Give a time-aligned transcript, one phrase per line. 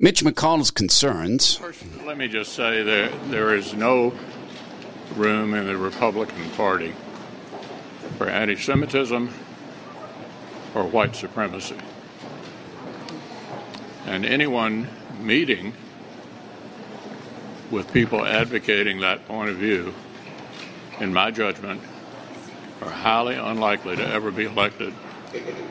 [0.00, 1.56] Mitch McConnell's concerns.
[1.56, 4.14] First, let me just say that there is no
[5.16, 6.94] room in the Republican Party
[8.16, 9.28] for anti Semitism
[10.76, 11.74] or white supremacy.
[14.06, 14.86] And anyone
[15.20, 15.72] meeting
[17.72, 19.92] with people advocating that point of view,
[21.00, 21.82] in my judgment,
[22.82, 24.94] are highly unlikely to ever be elected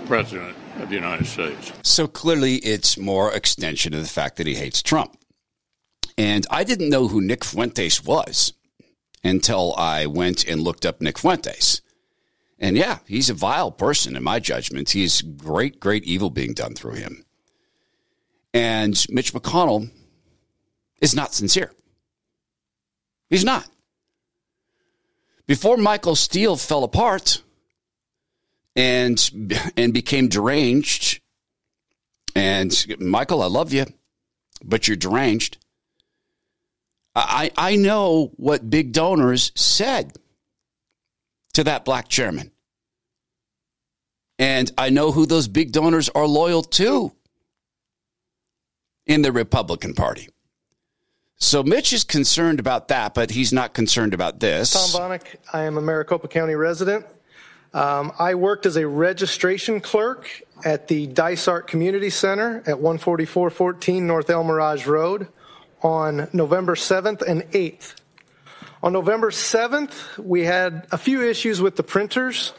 [0.05, 1.71] president of the United States.
[1.83, 5.17] So clearly, it's more extension of the fact that he hates Trump.
[6.17, 8.53] And I didn't know who Nick Fuentes was
[9.23, 11.81] until I went and looked up Nick Fuentes.
[12.59, 14.89] And yeah, he's a vile person in my judgment.
[14.89, 17.23] He's great, great evil being done through him.
[18.53, 19.91] And Mitch McConnell
[20.99, 21.71] is not sincere.
[23.29, 23.67] He's not.
[25.45, 27.43] Before Michael Steele fell apart,
[28.77, 29.31] and
[29.75, 31.19] and became deranged.
[32.35, 33.87] And Michael, I love you,
[34.63, 35.57] but you're deranged.
[37.15, 40.13] I I know what big donors said
[41.53, 42.51] to that black chairman.
[44.39, 47.11] And I know who those big donors are loyal to
[49.07, 50.29] in the Republican Party.
[51.37, 54.73] So Mitch is concerned about that, but he's not concerned about this.
[54.73, 57.05] Tom Bonnick, I am a Maricopa County resident.
[57.73, 64.29] Um, I worked as a registration clerk at the Dysart Community Center at 14414 North
[64.29, 65.27] El Mirage Road
[65.83, 67.95] on November 7th and 8th.
[68.81, 72.53] On November 7th, we had a few issues with the printers,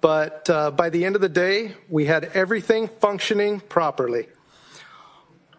[0.00, 4.28] but uh, by the end of the day, we had everything functioning properly.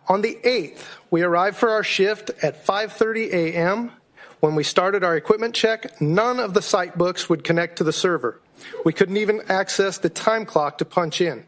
[0.08, 3.92] On the 8th, we arrived for our shift at 5:30 a.m.
[4.40, 7.94] When we started our equipment check, none of the site books would connect to the
[7.94, 8.42] server.
[8.86, 11.46] We couldn't even access the time clock to punch in.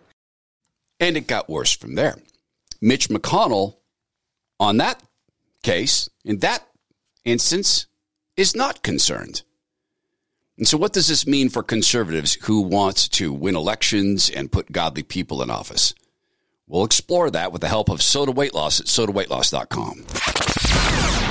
[1.00, 2.16] And it got worse from there.
[2.82, 3.78] Mitch McConnell,
[4.60, 5.02] on that
[5.64, 6.68] case, in that
[7.26, 7.88] instance,
[8.38, 9.44] is not concerned.
[10.58, 14.72] And so, what does this mean for conservatives who want to win elections and put
[14.72, 15.96] godly people in office?
[16.68, 21.31] We'll explore that with the help of Sota Weight Loss at sotaweightloss.com.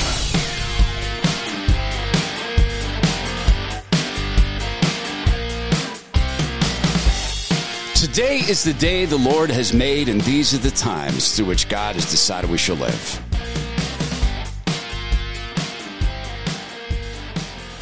[8.01, 11.69] Today is the day the Lord has made, and these are the times through which
[11.69, 13.21] God has decided we shall live.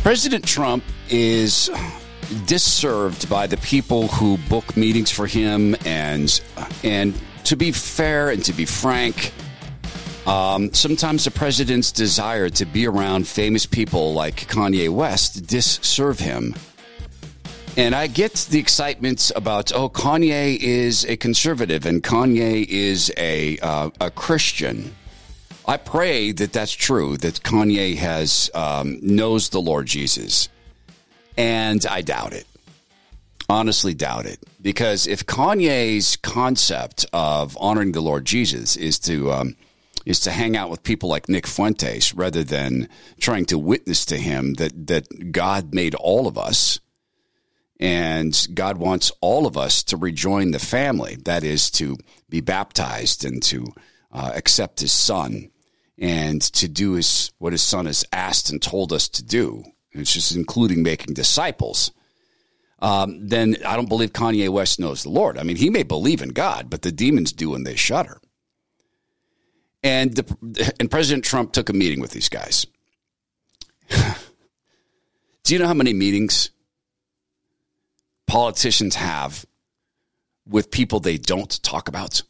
[0.03, 1.69] President Trump is
[2.47, 6.41] disserved by the people who book meetings for him, and
[6.83, 7.13] and
[7.45, 9.31] to be fair and to be frank,
[10.27, 16.55] um, sometimes the president's desire to be around famous people like Kanye West disserve him.
[17.79, 23.57] And I get the excitement about oh Kanye is a conservative and Kanye is a
[23.59, 24.93] uh, a Christian.
[25.65, 30.49] I pray that that's true that Kanye has um, knows the Lord Jesus,
[31.37, 32.45] and I doubt it.
[33.47, 39.55] Honestly, doubt it because if Kanye's concept of honoring the Lord Jesus is to um,
[40.05, 42.89] is to hang out with people like Nick Fuentes rather than
[43.21, 46.81] trying to witness to him that that God made all of us
[47.79, 51.15] and God wants all of us to rejoin the family.
[51.23, 51.97] That is to
[52.29, 53.67] be baptized and to
[54.11, 55.49] uh, accept His Son
[55.97, 59.63] and to do his, what His Son has asked and told us to do.
[59.91, 61.91] It's just including making disciples.
[62.79, 65.37] Um, then I don't believe Kanye West knows the Lord.
[65.37, 68.21] I mean, he may believe in God, but the demons do and they shudder.
[69.83, 72.65] And the, and President Trump took a meeting with these guys.
[73.89, 76.51] do you know how many meetings
[78.29, 79.45] politicians have
[80.47, 82.21] with people they don't talk about.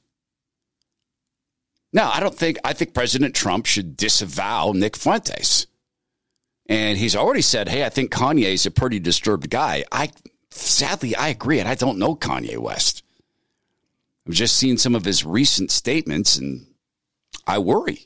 [1.91, 5.68] Now, I don't think, I think President Trump should disavow Nick Fuentes.
[6.68, 9.85] And he's already said, hey, I think Kanye is a pretty disturbed guy.
[9.91, 10.12] I,
[10.51, 11.59] sadly, I agree.
[11.59, 13.03] And I don't know Kanye West.
[14.27, 16.68] I've just seen some of his recent statements and
[17.47, 18.06] I worry.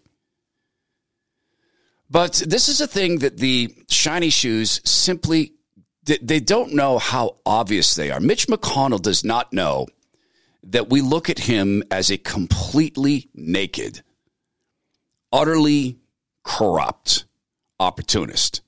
[2.09, 5.52] But this is a thing that the shiny shoes simply
[6.05, 8.19] they don't know how obvious they are.
[8.19, 9.87] Mitch McConnell does not know
[10.63, 14.01] that we look at him as a completely naked,
[15.31, 15.99] utterly
[16.43, 17.25] corrupt
[17.79, 18.61] opportunist.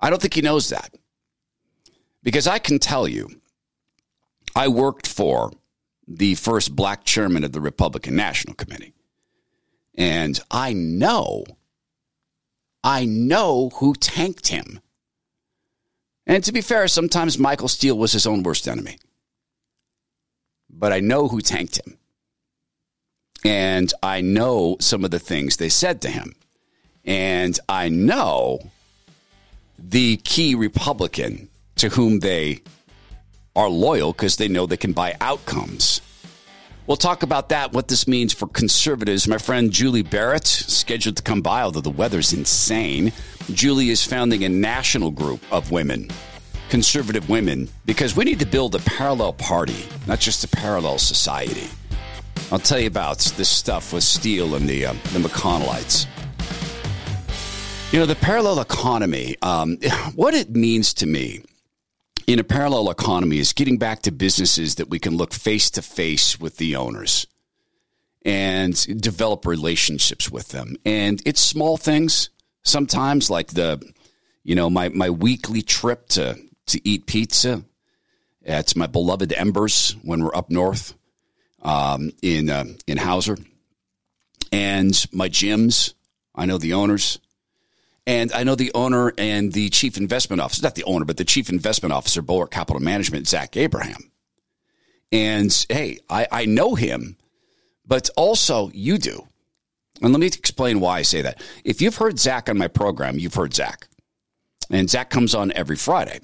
[0.00, 0.94] I don't think he knows that.
[2.22, 3.28] Because I can tell you,
[4.54, 5.52] I worked for
[6.06, 8.94] the first black chairman of the Republican National Committee.
[9.96, 11.44] And I know,
[12.82, 14.80] I know who tanked him.
[16.28, 18.98] And to be fair, sometimes Michael Steele was his own worst enemy.
[20.68, 21.96] But I know who tanked him.
[23.44, 26.34] And I know some of the things they said to him.
[27.04, 28.60] And I know
[29.78, 32.60] the key Republican to whom they
[33.56, 36.02] are loyal because they know they can buy outcomes.
[36.88, 39.28] We'll talk about that, what this means for conservatives.
[39.28, 43.12] My friend Julie Barrett, scheduled to come by, although the weather's insane.
[43.52, 46.08] Julie is founding a national group of women,
[46.70, 51.68] conservative women, because we need to build a parallel party, not just a parallel society.
[52.50, 56.06] I'll tell you about this stuff with Steele and the, uh, the McConnellites.
[57.92, 59.76] You know, the parallel economy, um,
[60.14, 61.44] what it means to me
[62.28, 65.80] in a parallel economy is getting back to businesses that we can look face to
[65.80, 67.26] face with the owners
[68.22, 70.76] and develop relationships with them.
[70.84, 72.28] And it's small things
[72.62, 73.80] sometimes like the,
[74.44, 76.36] you know, my, my weekly trip to,
[76.66, 77.64] to eat pizza
[78.44, 80.92] at my beloved Embers when we're up north
[81.62, 83.38] um, in, uh, in Hauser
[84.52, 85.94] and my gyms.
[86.34, 87.20] I know the owners
[88.08, 91.26] and I know the owner and the chief investment officer, not the owner, but the
[91.26, 94.10] chief investment officer, Bulwark Capital Management, Zach Abraham.
[95.12, 97.18] And hey, I, I know him,
[97.86, 99.28] but also you do.
[100.00, 101.42] And let me explain why I say that.
[101.64, 103.86] If you've heard Zach on my program, you've heard Zach.
[104.70, 106.20] And Zach comes on every Friday.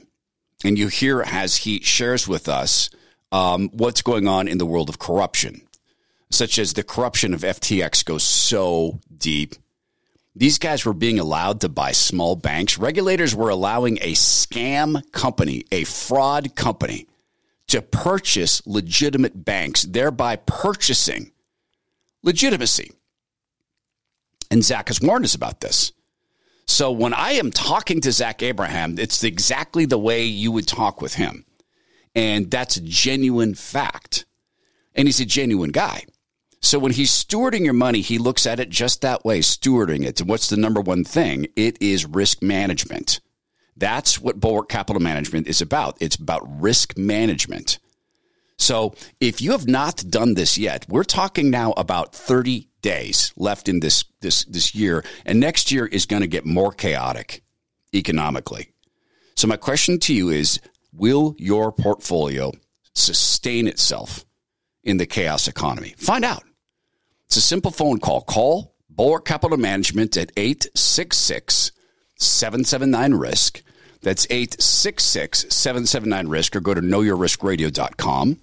[0.64, 2.88] And you hear as he shares with us
[3.30, 5.60] um, what's going on in the world of corruption,
[6.30, 9.56] such as the corruption of FTX goes so deep
[10.36, 12.78] these guys were being allowed to buy small banks.
[12.78, 17.06] Regulators were allowing a scam company, a fraud company,
[17.68, 21.30] to purchase legitimate banks, thereby purchasing
[22.22, 22.90] legitimacy.
[24.50, 25.92] And Zach has warned us about this.
[26.66, 31.00] So when I am talking to Zach Abraham, it's exactly the way you would talk
[31.00, 31.44] with him.
[32.14, 34.24] And that's a genuine fact.
[34.94, 36.04] And he's a genuine guy.
[36.64, 40.18] So when he's stewarding your money, he looks at it just that way, stewarding it.
[40.20, 41.46] And what's the number one thing?
[41.56, 43.20] It is risk management.
[43.76, 45.98] That's what Bulwark Capital Management is about.
[46.00, 47.78] It's about risk management.
[48.56, 53.68] So if you have not done this yet, we're talking now about 30 days left
[53.68, 57.42] in this this this year, and next year is going to get more chaotic
[57.94, 58.70] economically.
[59.36, 60.60] So my question to you is,
[60.94, 62.52] will your portfolio
[62.94, 64.24] sustain itself
[64.82, 65.94] in the chaos economy?
[65.98, 66.42] Find out.
[67.26, 68.22] It's a simple phone call.
[68.22, 71.72] Call Bulwark Capital Management at 866
[72.16, 73.62] 779 RISK.
[74.02, 78.38] That's 866 779 RISK or go to knowyourriskradio.com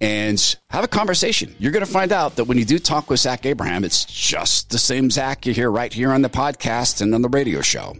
[0.00, 1.54] and have a conversation.
[1.58, 4.70] You're going to find out that when you do talk with Zach Abraham, it's just
[4.70, 7.96] the same Zach you hear right here on the podcast and on the radio show.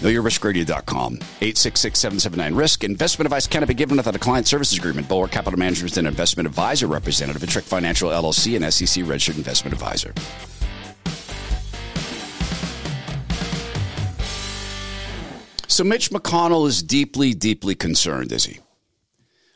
[0.00, 1.18] KnowYourRiskRadio.com.
[1.40, 2.84] 866-779-RISK.
[2.84, 5.08] Investment advice cannot be given without a client services agreement.
[5.08, 9.36] Bulwark Capital Management is an investment advisor representative of Trek Financial LLC and SEC registered
[9.36, 10.12] investment advisor.
[15.68, 18.60] So Mitch McConnell is deeply, deeply concerned, is he?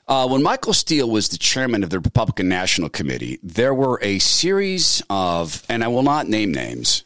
[0.06, 4.18] Uh, when Michael Steele was the chairman of the Republican National Committee, there were a
[4.18, 7.04] series of, and I will not name names,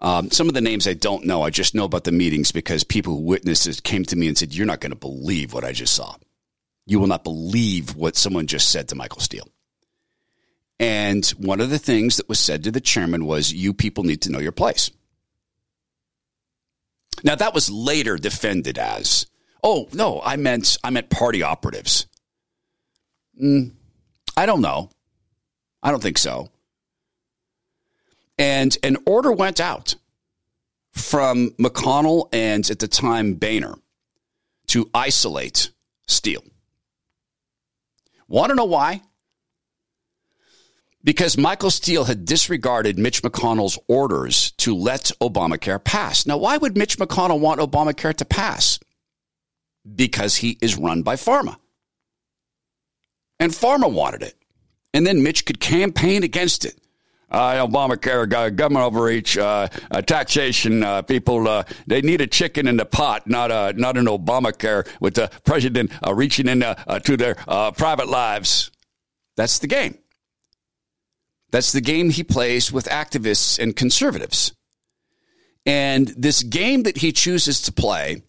[0.00, 1.42] um, some of the names I don't know.
[1.42, 4.38] I just know about the meetings because people who witnessed it came to me and
[4.38, 6.14] said, You're not going to believe what I just saw.
[6.86, 9.48] You will not believe what someone just said to Michael Steele.
[10.80, 14.22] And one of the things that was said to the chairman was, You people need
[14.22, 14.90] to know your place.
[17.24, 19.26] Now, that was later defended as,
[19.64, 22.06] Oh, no, I meant, I meant party operatives.
[23.42, 23.72] Mm,
[24.36, 24.90] I don't know.
[25.82, 26.50] I don't think so.
[28.38, 29.96] And an order went out
[30.92, 33.74] from McConnell and at the time Boehner
[34.68, 35.70] to isolate
[36.06, 36.44] Steele.
[38.28, 39.02] Want to know why?
[41.02, 46.26] Because Michael Steele had disregarded Mitch McConnell's orders to let Obamacare pass.
[46.26, 48.78] Now, why would Mitch McConnell want Obamacare to pass?
[49.94, 51.56] Because he is run by pharma.
[53.40, 54.34] And pharma wanted it.
[54.92, 56.78] And then Mitch could campaign against it
[57.30, 60.82] uh, Obamacare, government overreach, uh, uh, taxation.
[60.82, 64.86] Uh, people uh, they need a chicken in the pot, not a not an Obamacare
[65.00, 67.34] with the president uh, reaching in to their
[67.76, 68.70] private lives.
[69.36, 69.98] That's the game.
[71.50, 74.52] That's the game he plays with activists and conservatives.
[75.64, 78.22] And this game that he chooses to play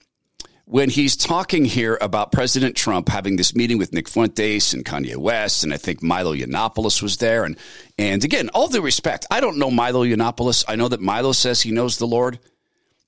[0.69, 5.17] when he's talking here about President Trump having this meeting with Nick Fuentes and Kanye
[5.17, 7.43] West, and I think Milo Yiannopoulos was there.
[7.43, 7.57] And
[7.97, 10.65] and again, all due respect, I don't know Milo Yiannopoulos.
[10.67, 12.37] I know that Milo says he knows the Lord,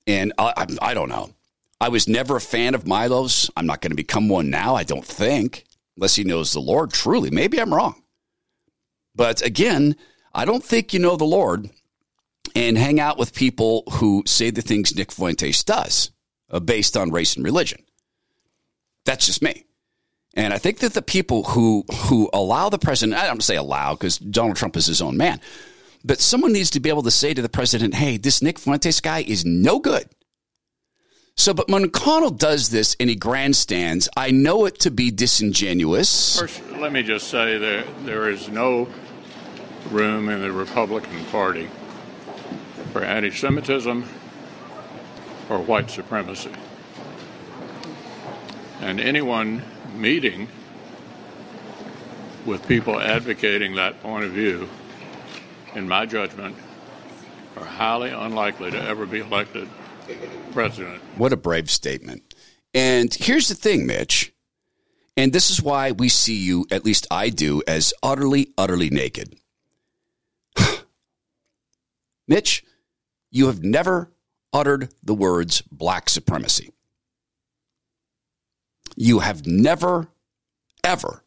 [0.08, 1.30] and I, I, I don't know.
[1.80, 3.48] I was never a fan of Milo's.
[3.56, 4.74] I'm not going to become one now.
[4.74, 5.64] I don't think,
[5.96, 7.30] unless he knows the Lord truly.
[7.30, 8.02] Maybe I'm wrong,
[9.14, 9.94] but again,
[10.34, 11.70] I don't think you know the Lord
[12.56, 16.10] and hang out with people who say the things Nick Fuentes does
[16.52, 17.82] uh, based on race and religion.
[19.04, 19.64] That's just me.
[20.34, 23.94] And I think that the people who who allow the president, I don't say allow
[23.94, 25.40] because Donald Trump is his own man,
[26.04, 29.00] but someone needs to be able to say to the president, hey, this Nick Fuentes
[29.00, 30.08] guy is no good.
[31.36, 36.38] So, but when McConnell does this and he grandstands, I know it to be disingenuous.
[36.38, 38.88] First, let me just say that there is no
[39.90, 41.68] room in the Republican Party
[42.92, 44.04] for anti Semitism
[45.48, 46.52] or white supremacy.
[48.80, 49.62] And anyone
[49.94, 50.48] meeting
[52.44, 54.68] with people advocating that point of view,
[55.74, 56.56] in my judgment,
[57.56, 59.68] are highly unlikely to ever be elected
[60.52, 61.00] president.
[61.16, 62.34] What a brave statement.
[62.74, 64.32] And here's the thing, Mitch.
[65.16, 69.36] And this is why we see you, at least I do, as utterly, utterly naked.
[72.26, 72.64] Mitch,
[73.30, 74.11] you have never
[74.52, 76.70] uttered the words black supremacy.
[78.96, 80.08] You have never,
[80.84, 81.22] ever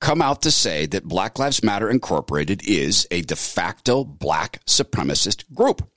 [0.00, 5.52] come out to say that Black Lives Matter Incorporated is a de facto black supremacist
[5.52, 5.88] group.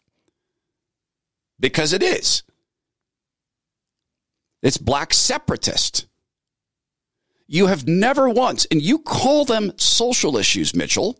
[1.59, 2.43] Because it is.
[4.61, 6.07] It's black separatist.
[7.47, 11.19] You have never once, and you call them social issues, Mitchell.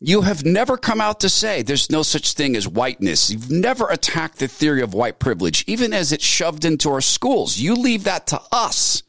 [0.00, 3.30] You have never come out to say there's no such thing as whiteness.
[3.30, 7.58] You've never attacked the theory of white privilege, even as it's shoved into our schools.
[7.58, 9.02] You leave that to us.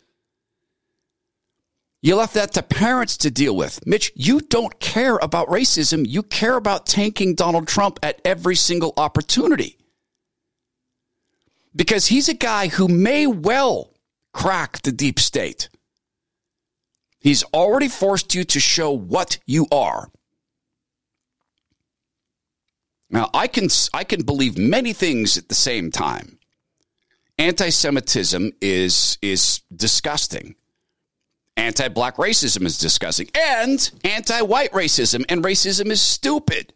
[2.01, 3.85] You left that to parents to deal with.
[3.85, 6.07] Mitch, you don't care about racism.
[6.07, 9.77] You care about tanking Donald Trump at every single opportunity.
[11.75, 13.93] Because he's a guy who may well
[14.33, 15.69] crack the deep state.
[17.19, 20.09] He's already forced you to show what you are.
[23.09, 26.37] Now, I can I can believe many things at the same time.
[27.37, 30.55] Anti-Semitism is is disgusting.
[31.57, 36.73] Anti-black racism is disgusting, and anti-white racism and racism is stupid.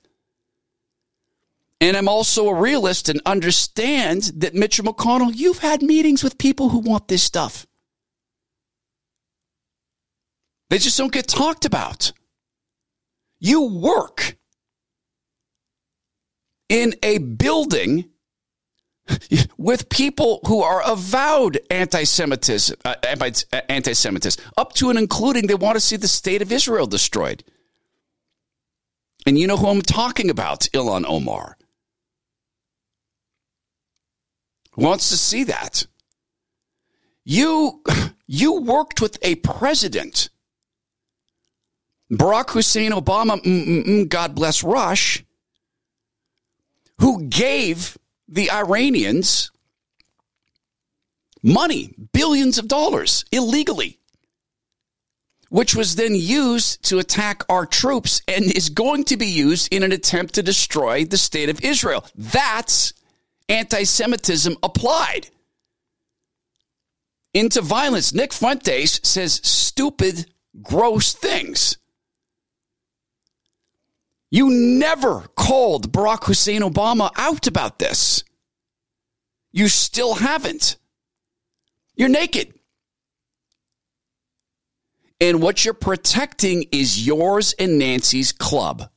[1.79, 6.69] And I'm also a realist and understand that Mitch McConnell, you've had meetings with people
[6.69, 7.67] who want this stuff.
[10.69, 12.13] They just don't get talked about.
[13.39, 14.37] You work
[16.69, 18.09] in a building
[19.57, 22.95] with people who are avowed anti-Semitism, uh,
[23.69, 27.43] anti-Semitism, up to and including they want to see the state of Israel destroyed.
[29.25, 31.57] And you know who I'm talking about, Ilhan Omar.
[34.75, 35.85] Wants to see that.
[37.25, 37.83] You,
[38.27, 40.29] you worked with a president,
[42.11, 45.23] Barack Hussein Obama, mm, mm, mm, God bless Rush,
[47.03, 47.97] who gave
[48.29, 49.51] the Iranians
[51.43, 53.99] money, billions of dollars, illegally,
[55.49, 59.83] which was then used to attack our troops and is going to be used in
[59.83, 62.05] an attempt to destroy the state of Israel.
[62.15, 62.93] That's
[63.49, 65.27] anti Semitism applied
[67.33, 68.13] into violence.
[68.13, 70.31] Nick Fuentes says stupid,
[70.61, 71.77] gross things.
[74.33, 78.23] You never called Barack Hussein Obama out about this.
[79.51, 80.77] You still haven't.
[81.95, 82.51] You're naked.
[85.21, 88.89] And what you're protecting is yours and Nancy's club.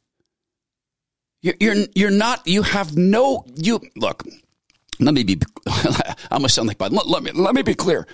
[1.43, 4.25] You're, you're, you're not, you have no, you, look,
[5.01, 7.75] let me be, I'm going to sound like, but let, let, me, let me be
[7.75, 8.07] clear.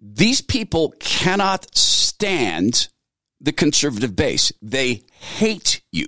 [0.00, 2.88] These people cannot stand
[3.42, 4.52] the conservative base.
[4.62, 6.06] They hate you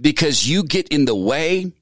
[0.00, 1.72] because you get in the way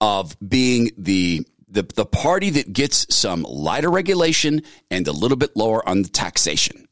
[0.00, 5.56] of being the, the, the party that gets some lighter regulation and a little bit
[5.56, 6.86] lower on the taxation.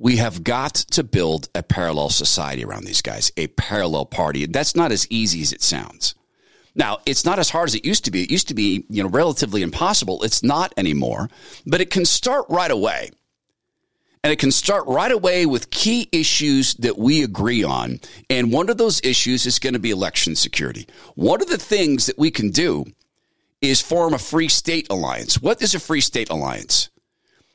[0.00, 4.46] We have got to build a parallel society around these guys, a parallel party.
[4.46, 6.14] That's not as easy as it sounds.
[6.74, 8.22] Now, it's not as hard as it used to be.
[8.22, 10.22] It used to be, you know, relatively impossible.
[10.22, 11.28] It's not anymore,
[11.66, 13.10] but it can start right away.
[14.24, 18.00] And it can start right away with key issues that we agree on.
[18.28, 20.86] And one of those issues is going to be election security.
[21.14, 22.84] One of the things that we can do
[23.60, 25.40] is form a free state alliance.
[25.40, 26.90] What is a free state alliance?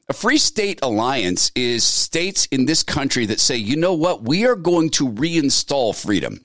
[0.09, 4.45] A free state alliance is states in this country that say, you know what, we
[4.45, 6.41] are going to reinstall freedom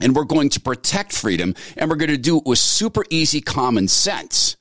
[0.00, 3.40] and we're going to protect freedom and we're going to do it with super easy
[3.40, 4.56] common sense.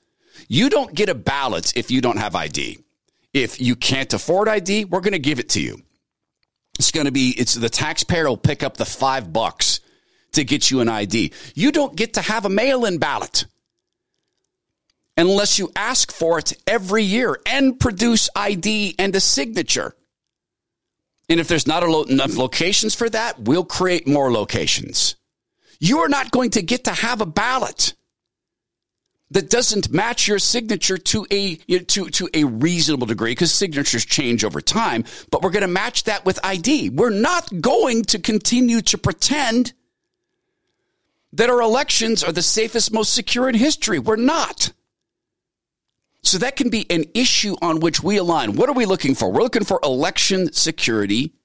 [0.48, 2.80] You don't get a ballot if you don't have ID.
[3.36, 5.82] If you can't afford ID, we're going to give it to you.
[6.80, 9.82] It's going to be, it's the taxpayer will pick up the five bucks
[10.32, 11.34] to get you an ID.
[11.54, 13.44] You don't get to have a mail in ballot
[15.18, 19.94] unless you ask for it every year and produce ID and a signature.
[21.28, 25.18] And if there's not enough locations for that, we'll create more locations.
[25.82, 27.96] You are not going to get to have a ballot
[29.32, 34.44] that doesn't match your signature to a to to a reasonable degree because signatures change
[34.44, 38.82] over time but we're going to match that with ID we're not going to continue
[38.82, 39.74] to pretend
[41.34, 44.72] that our elections are the safest most secure in history we're not
[46.26, 48.56] so that can be an issue on which we align.
[48.56, 49.32] What are we looking for?
[49.32, 51.36] We're looking for election security,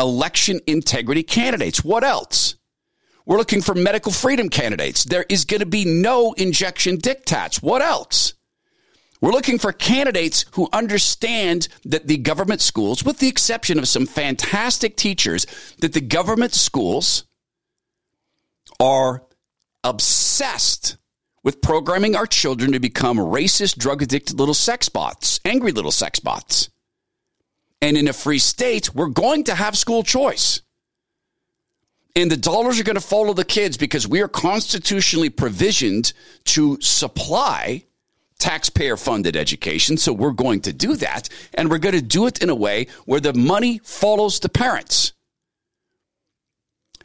[0.00, 1.84] election integrity candidates.
[1.84, 2.56] What else?
[3.26, 5.04] We're looking for medical freedom candidates.
[5.04, 7.62] There is going to be no injection diktats.
[7.62, 8.34] What else?
[9.20, 14.06] We're looking for candidates who understand that the government schools, with the exception of some
[14.06, 15.46] fantastic teachers,
[15.80, 17.24] that the government schools
[18.80, 19.22] are
[19.84, 20.96] obsessed
[21.42, 26.18] with programming our children to become racist, drug addicted little sex bots, angry little sex
[26.18, 26.70] bots.
[27.82, 30.62] And in a free state, we're going to have school choice.
[32.16, 36.12] And the dollars are going to follow the kids because we are constitutionally provisioned
[36.46, 37.84] to supply
[38.38, 39.96] taxpayer funded education.
[39.96, 41.28] So we're going to do that.
[41.54, 45.12] And we're going to do it in a way where the money follows the parents.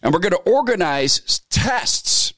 [0.02, 2.34] And we're going to organize tests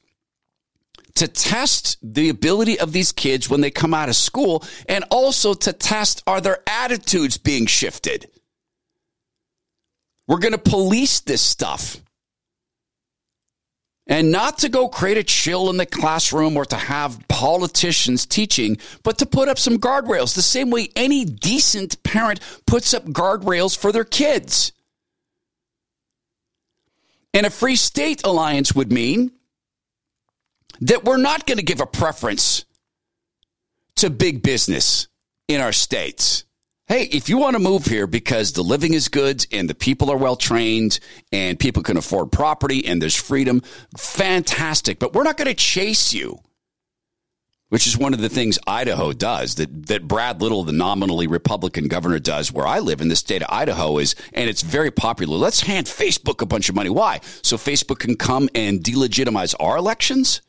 [1.14, 5.52] to test the ability of these kids when they come out of school and also
[5.52, 8.30] to test are their attitudes being shifted.
[10.28, 12.00] We're going to police this stuff.
[14.10, 18.78] And not to go create a chill in the classroom or to have politicians teaching,
[19.02, 23.76] but to put up some guardrails the same way any decent parent puts up guardrails
[23.76, 24.72] for their kids.
[27.34, 29.30] And a free state alliance would mean
[30.80, 32.64] that we're not going to give a preference
[33.96, 35.08] to big business
[35.48, 36.44] in our states.
[36.88, 40.10] Hey, if you want to move here because the living is good and the people
[40.10, 43.60] are well trained and people can afford property and there's freedom,
[43.98, 44.98] fantastic.
[44.98, 46.38] But we're not going to chase you,
[47.68, 51.88] which is one of the things Idaho does that, that Brad Little, the nominally Republican
[51.88, 55.36] governor, does where I live in the state of Idaho is, and it's very popular.
[55.36, 56.88] Let's hand Facebook a bunch of money.
[56.88, 57.20] Why?
[57.42, 60.40] So Facebook can come and delegitimize our elections?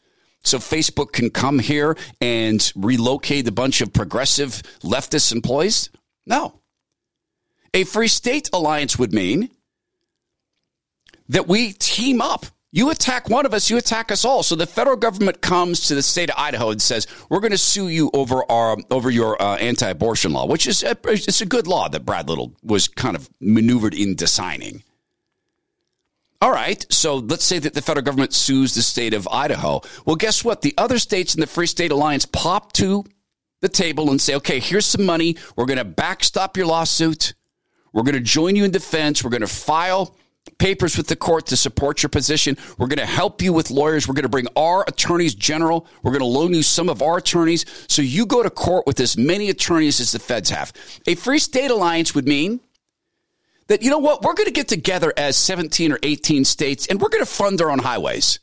[0.46, 5.90] So Facebook can come here and relocate a bunch of progressive leftist employees?
[6.26, 6.60] No.
[7.74, 9.50] A free state alliance would mean
[11.30, 12.46] that we team up.
[12.72, 14.44] You attack one of us, you attack us all.
[14.44, 17.58] So the federal government comes to the state of Idaho and says, "We're going to
[17.58, 21.66] sue you over our over your uh, anti-abortion law," which is a, it's a good
[21.66, 24.84] law that Brad Little was kind of maneuvered into signing.
[26.42, 26.86] All right.
[26.90, 29.82] So let's say that the federal government sues the state of Idaho.
[30.06, 30.62] Well, guess what?
[30.62, 33.04] The other states in the Free State Alliance pop to
[33.62, 35.36] the table and say, okay, here's some money.
[35.56, 37.34] We're going to backstop your lawsuit.
[37.94, 39.24] We're going to join you in defense.
[39.24, 40.16] We're going to file
[40.58, 42.58] papers with the court to support your position.
[42.78, 44.08] We're going to help you with lawyers.
[44.08, 45.88] We're going to bring our attorneys general.
[46.04, 47.66] We're going to loan you some of our attorneys.
[47.88, 50.74] So you go to court with as many attorneys as the feds have.
[51.08, 52.60] A free state alliance would mean
[53.68, 57.00] that, you know what, we're going to get together as 17 or 18 states and
[57.02, 58.40] we're going to fund our own highways.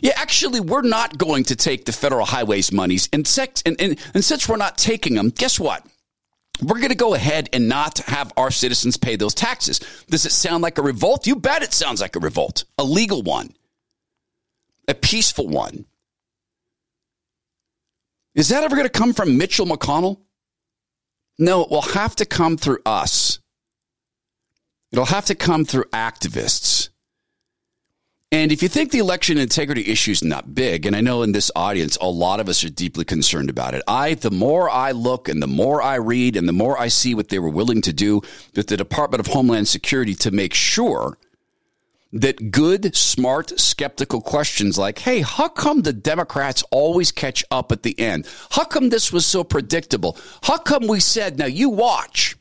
[0.00, 3.08] Yeah, actually, we're not going to take the federal highways monies.
[3.12, 5.86] And, sex, and, and, and since we're not taking them, guess what?
[6.62, 9.80] We're going to go ahead and not have our citizens pay those taxes.
[10.08, 11.26] Does it sound like a revolt?
[11.26, 13.54] You bet it sounds like a revolt, a legal one,
[14.88, 15.84] a peaceful one.
[18.34, 20.20] Is that ever going to come from Mitchell McConnell?
[21.38, 23.38] No, it will have to come through us.
[24.92, 26.90] It'll have to come through activists.
[28.32, 31.30] And if you think the election integrity issue is not big, and I know in
[31.30, 33.82] this audience, a lot of us are deeply concerned about it.
[33.86, 37.14] I, the more I look and the more I read and the more I see
[37.14, 38.22] what they were willing to do
[38.56, 41.18] with the Department of Homeland Security to make sure
[42.12, 47.84] that good, smart, skeptical questions like, hey, how come the Democrats always catch up at
[47.84, 48.26] the end?
[48.50, 50.18] How come this was so predictable?
[50.42, 52.35] How come we said, now you watch?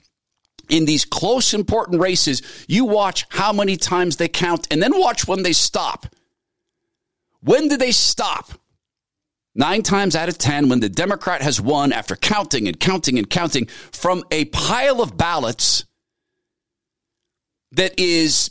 [0.69, 5.27] In these close, important races, you watch how many times they count and then watch
[5.27, 6.07] when they stop.
[7.41, 8.51] When do they stop?
[9.53, 13.29] Nine times out of 10, when the Democrat has won after counting and counting and
[13.29, 15.85] counting from a pile of ballots
[17.71, 18.49] that is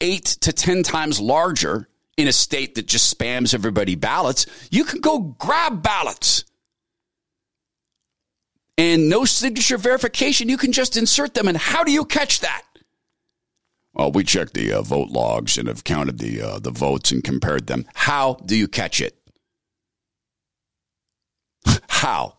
[0.00, 5.00] eight to 10 times larger in a state that just spams everybody ballots, you can
[5.00, 6.44] go grab ballots.
[8.78, 11.48] And no signature verification, you can just insert them.
[11.48, 12.62] And how do you catch that?
[13.94, 17.24] Well, we checked the uh, vote logs and have counted the uh, the votes and
[17.24, 17.86] compared them.
[17.94, 19.16] How do you catch it?
[21.88, 22.36] How?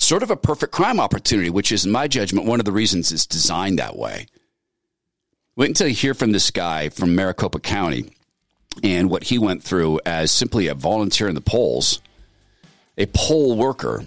[0.00, 3.12] sort of a perfect crime opportunity, which is, in my judgment, one of the reasons
[3.12, 4.26] it's designed that way.
[5.56, 8.10] Wait until you hear from this guy from Maricopa County
[8.82, 12.00] and what he went through as simply a volunteer in the polls,
[12.96, 14.04] a poll worker.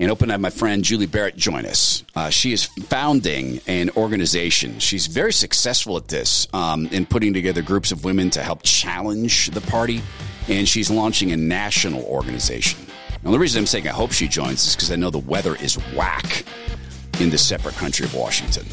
[0.00, 2.04] And open to have my friend Julie Barrett join us.
[2.14, 4.78] Uh, she is founding an organization.
[4.78, 9.50] She's very successful at this um, in putting together groups of women to help challenge
[9.50, 10.00] the party.
[10.48, 12.78] And she's launching a national organization.
[13.24, 15.56] Now, the reason I'm saying I hope she joins is because I know the weather
[15.56, 16.44] is whack
[17.20, 18.66] in the separate country of Washington.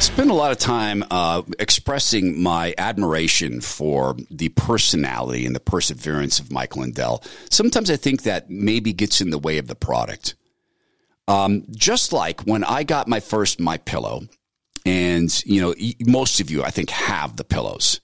[0.00, 6.40] Spend a lot of time uh, expressing my admiration for the personality and the perseverance
[6.40, 7.22] of Mike Lindell.
[7.50, 10.34] Sometimes I think that maybe gets in the way of the product.
[11.28, 14.22] Um, just like when I got my first My Pillow,
[14.86, 15.74] and, you know,
[16.06, 18.00] most of you, I think, have the pillows.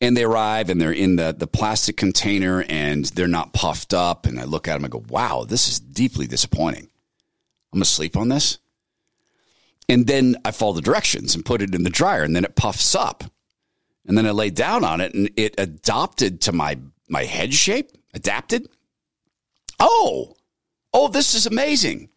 [0.00, 4.26] And they arrive and they're in the, the plastic container and they're not puffed up.
[4.26, 6.88] And I look at them and go, wow, this is deeply disappointing.
[7.72, 8.58] I'm to sleep on this.
[9.88, 12.56] And then I follow the directions and put it in the dryer and then it
[12.56, 13.24] puffs up.
[14.06, 17.90] And then I lay down on it and it adopted to my, my head shape,
[18.12, 18.68] adapted.
[19.80, 20.36] Oh,
[20.92, 22.08] oh, this is amazing.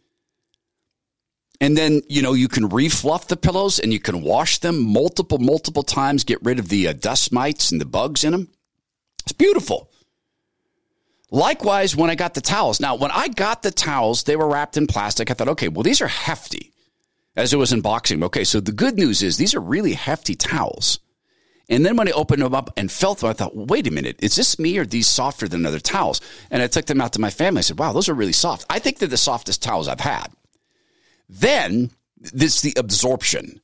[1.59, 5.39] And then, you know, you can refluff the pillows and you can wash them multiple,
[5.39, 8.49] multiple times, get rid of the uh, dust mites and the bugs in them.
[9.23, 9.89] It's beautiful.
[11.31, 12.79] Likewise, when I got the towels.
[12.79, 15.29] Now, when I got the towels, they were wrapped in plastic.
[15.29, 16.71] I thought, okay, well, these are hefty
[17.37, 18.23] as it was unboxing.
[18.23, 20.99] Okay, so the good news is these are really hefty towels.
[21.69, 24.17] And then when I opened them up and felt them, I thought, wait a minute,
[24.19, 26.21] is this me or these softer than other towels?
[26.49, 27.59] And I took them out to my family.
[27.59, 28.65] I said, wow, those are really soft.
[28.69, 30.27] I think they're the softest towels I've had.
[31.29, 33.61] Then this the absorption.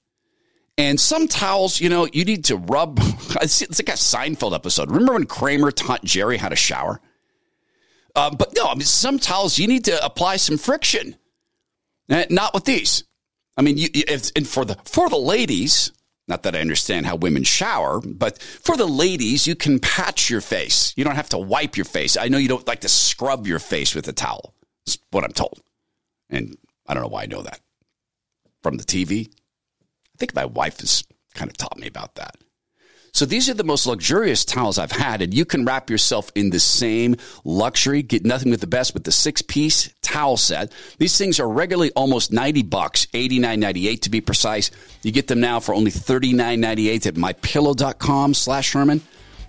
[0.78, 3.00] And some towels, you know, you need to rub.
[3.42, 4.92] It's, like a Seinfeld episode.
[4.92, 7.02] Remember when Kramer taught Jerry how to shower?
[8.16, 11.16] Uh, but no, I mean, some towels you need to apply some friction.
[12.10, 13.06] Uh, not with these.
[13.58, 15.92] I mean, you, if, and for the for the ladies,
[16.28, 20.42] not that I understand how women shower, but for the ladies, you can patch your
[20.42, 20.94] face.
[20.96, 22.18] You don't have to wipe your face.
[22.18, 24.54] I know you don't like to scrub your face with a towel.
[24.86, 25.62] That's what I'm told.
[26.30, 27.60] And I don't know why I know that.
[28.62, 29.28] From the TV?
[29.28, 31.04] I think my wife has
[31.36, 32.38] kind of taught me about that.
[33.14, 36.50] So these are the most luxurious towels I've had, and you can wrap yourself in
[36.50, 38.02] the same luxury.
[38.02, 40.72] Get nothing but the best with the six piece towel set.
[40.98, 44.72] These things are regularly almost 90 bucks, 89.98 to be precise.
[45.04, 49.02] You get them now for only 39.98 at mypillow.com slash Herman.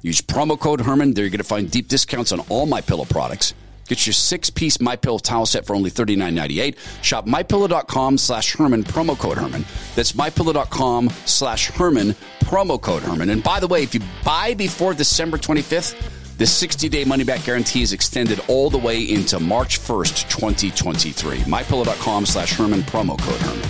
[0.03, 1.14] Use promo code Herman.
[1.14, 3.55] There you're going to find deep discounts on all my pillow products.
[3.87, 6.77] Get your six-piece MyPillow towel set for only $39.98.
[7.03, 9.64] Shop MyPillow.com slash Herman, promo code Herman.
[9.94, 13.31] That's MyPillow.com slash Herman, promo code Herman.
[13.31, 17.92] And by the way, if you buy before December 25th, the 60-day money-back guarantee is
[17.92, 21.38] extended all the way into March 1st, 2023.
[21.38, 23.68] MyPillow.com slash Herman, promo code Herman.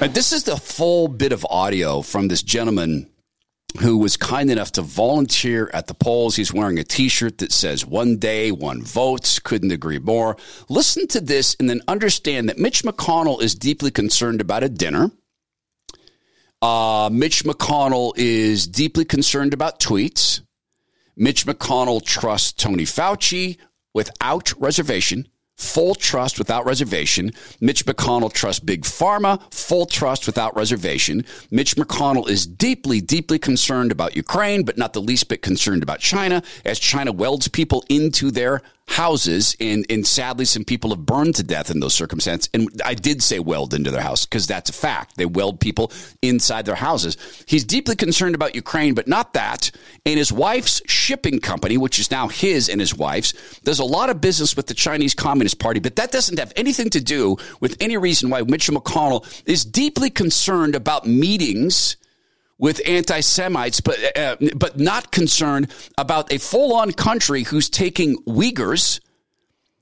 [0.00, 3.10] Now, this is the full bit of audio from this gentleman
[3.80, 6.36] who was kind enough to volunteer at the polls.
[6.36, 9.38] He's wearing a t shirt that says one day, one votes.
[9.38, 10.36] Couldn't agree more.
[10.68, 15.10] Listen to this and then understand that Mitch McConnell is deeply concerned about a dinner.
[16.60, 20.40] Uh, Mitch McConnell is deeply concerned about tweets.
[21.16, 23.58] Mitch McConnell trusts Tony Fauci
[23.92, 27.32] without reservation full trust without reservation.
[27.60, 31.24] Mitch McConnell trusts Big Pharma, full trust without reservation.
[31.50, 36.00] Mitch McConnell is deeply, deeply concerned about Ukraine, but not the least bit concerned about
[36.00, 41.34] China as China welds people into their houses and, and sadly some people have burned
[41.34, 42.48] to death in those circumstances.
[42.54, 45.16] And i did say weld into their house because that's a fact.
[45.16, 47.16] They weld people inside their houses.
[47.46, 49.70] He's deeply concerned about ukraine but not that.
[50.06, 54.08] And his wife's shipping company which is now his and his wife's does a lot
[54.08, 57.76] of business with the chinese communist party but that doesn't have anything to do with
[57.80, 61.96] any reason why mitch mcconnell is deeply concerned about meetings
[62.58, 68.16] with anti Semites, but, uh, but not concerned about a full on country who's taking
[68.24, 69.00] Uyghurs,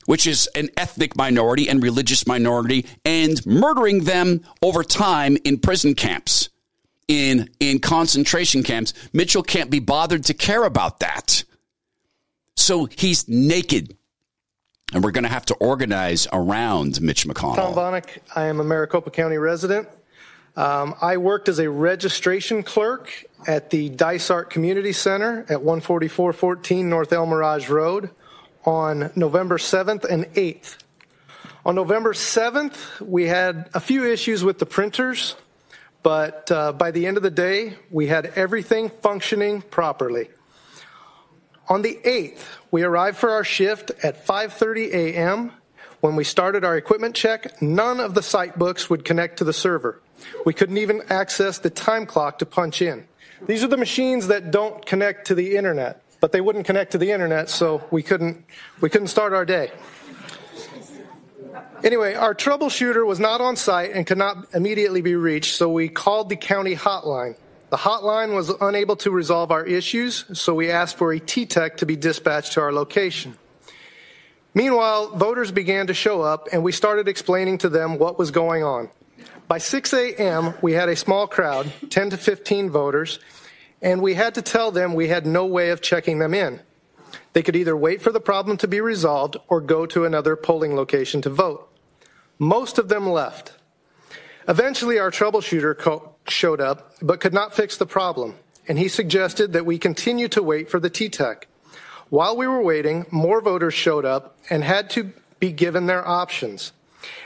[0.04, 5.94] which is an ethnic minority and religious minority, and murdering them over time in prison
[5.94, 6.50] camps,
[7.08, 8.92] in, in concentration camps.
[9.12, 11.44] Mitchell can't be bothered to care about that.
[12.56, 13.96] So he's naked.
[14.94, 17.56] And we're going to have to organize around Mitch McConnell.
[17.56, 19.88] Tom Bonnick, I am a Maricopa County resident.
[20.56, 27.12] Um, I worked as a registration clerk at the Dysart Community Center at 14414 North
[27.12, 28.08] El Mirage Road
[28.64, 30.78] on November 7th and 8th.
[31.66, 35.36] On November 7th, we had a few issues with the printers,
[36.02, 40.30] but uh, by the end of the day, we had everything functioning properly.
[41.68, 45.52] On the 8th, we arrived for our shift at 5:30 a.m.
[46.00, 49.52] When we started our equipment check, none of the site books would connect to the
[49.52, 50.00] server.
[50.44, 53.06] We couldn't even access the time clock to punch in.
[53.46, 56.98] These are the machines that don't connect to the internet, but they wouldn't connect to
[56.98, 58.44] the internet, so we couldn't
[58.80, 59.70] we couldn't start our day.
[61.84, 65.88] Anyway, our troubleshooter was not on site and could not immediately be reached, so we
[65.88, 67.36] called the county hotline.
[67.68, 71.86] The hotline was unable to resolve our issues, so we asked for a T-Tech to
[71.86, 73.36] be dispatched to our location.
[74.54, 78.62] Meanwhile, voters began to show up and we started explaining to them what was going
[78.62, 78.88] on.
[79.48, 83.20] By 6 a.m., we had a small crowd, 10 to 15 voters,
[83.80, 86.60] and we had to tell them we had no way of checking them in.
[87.32, 90.74] They could either wait for the problem to be resolved or go to another polling
[90.74, 91.68] location to vote.
[92.38, 93.52] Most of them left.
[94.48, 98.34] Eventually, our troubleshooter co- showed up, but could not fix the problem,
[98.66, 101.46] and he suggested that we continue to wait for the T-Tech.
[102.08, 106.72] While we were waiting, more voters showed up and had to be given their options.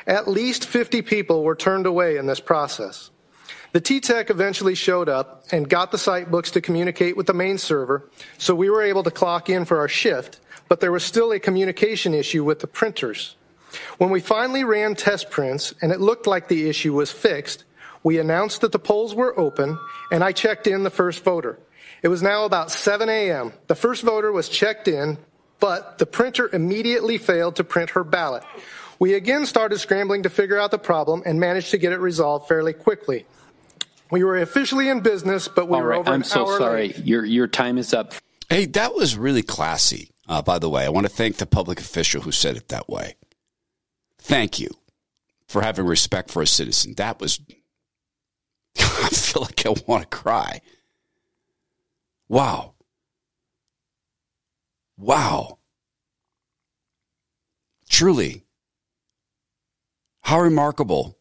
[0.07, 3.11] At least 50 people were turned away in this process.
[3.73, 7.57] The T-Tech eventually showed up and got the site books to communicate with the main
[7.57, 11.31] server, so we were able to clock in for our shift, but there was still
[11.33, 13.37] a communication issue with the printers.
[13.99, 17.65] When we finally ran test prints and it looked like the issue was fixed,
[18.03, 19.79] we announced that the polls were open
[20.11, 21.59] and I checked in the first voter.
[22.03, 23.53] It was now about 7 a.m.
[23.67, 25.19] The first voter was checked in,
[25.61, 28.43] but the printer immediately failed to print her ballot.
[29.01, 32.47] We again started scrambling to figure out the problem and managed to get it resolved
[32.47, 33.27] fairly quickly.
[34.11, 36.59] We were officially in business, but we All were right, over I'm an so hour
[36.59, 36.89] sorry.
[36.89, 36.99] late.
[36.99, 38.13] Your your time is up.
[38.51, 40.85] Hey, that was really classy, uh, by the way.
[40.85, 43.15] I want to thank the public official who said it that way.
[44.19, 44.69] Thank you
[45.49, 46.95] for having respect for a citizen.
[46.97, 47.41] That was,
[48.79, 50.61] I feel like I want to cry.
[52.29, 52.75] Wow.
[54.99, 55.59] Wow.
[57.89, 58.45] Truly.
[60.31, 61.19] How remarkable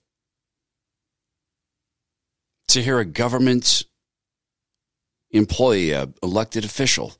[2.67, 3.85] to hear a government
[5.31, 7.15] employee, a elected official,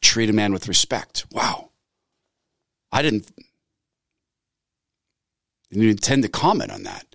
[0.00, 1.26] treat a man with respect.
[1.30, 1.70] Wow.
[2.90, 3.30] I didn't,
[5.70, 7.06] didn't intend to comment on that.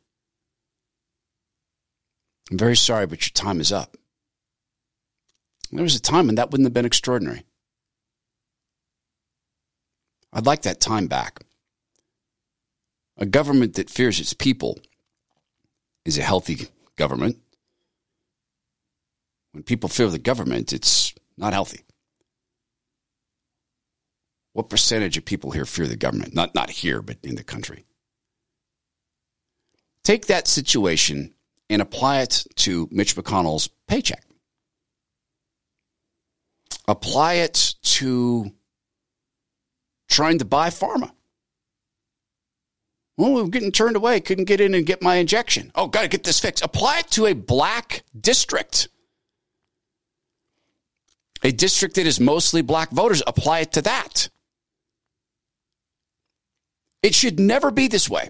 [2.50, 3.98] I'm very sorry, but your time is up.
[5.70, 7.44] There was a time when that wouldn't have been extraordinary.
[10.32, 11.44] I'd like that time back.
[13.18, 14.80] A government that fears its people
[16.06, 17.38] is a healthy government.
[19.52, 21.82] When people fear the government, it's not healthy.
[24.54, 26.34] What percentage of people here fear the government?
[26.34, 27.86] Not not here, but in the country.
[30.04, 31.34] Take that situation
[31.70, 34.24] and apply it to Mitch McConnell's paycheck.
[36.88, 38.52] Apply it to
[40.10, 41.12] trying to buy pharma.
[43.18, 44.20] Well, we we're getting turned away.
[44.20, 45.72] Couldn't get in and get my injection.
[45.76, 46.64] Oh, got to get this fixed.
[46.64, 48.88] Apply it to a black district.
[51.44, 53.22] A district that is mostly black voters.
[53.28, 54.30] Apply it to that.
[57.04, 58.30] It should never be this way.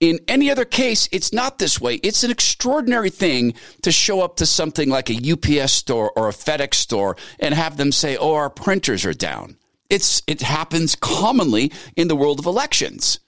[0.00, 1.94] In any other case, it's not this way.
[1.96, 6.32] It's an extraordinary thing to show up to something like a UPS store or a
[6.32, 9.56] FedEx store and have them say, oh, our printers are down.
[9.90, 13.18] It's, it happens commonly in the world of elections.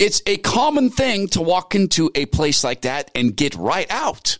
[0.00, 4.38] It's a common thing to walk into a place like that and get right out.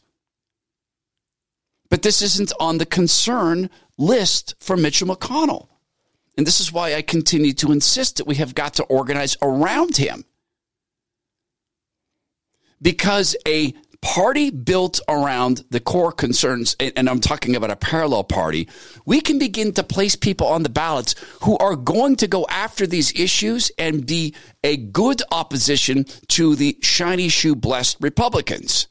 [1.90, 3.68] But this isn't on the concern
[3.98, 5.68] list for Mitchell McConnell.
[6.38, 9.98] And this is why I continue to insist that we have got to organize around
[9.98, 10.24] him.
[12.80, 18.68] Because a party built around the core concerns, and I'm talking about a parallel party,
[19.04, 22.86] we can begin to place people on the ballots who are going to go after
[22.86, 24.34] these issues and be
[24.64, 28.88] a good opposition to the shiny shoe blessed Republicans.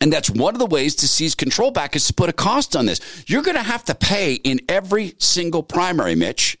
[0.00, 2.76] And that's one of the ways to seize control back is to put a cost
[2.76, 3.00] on this.
[3.26, 6.56] You're going to have to pay in every single primary, Mitch.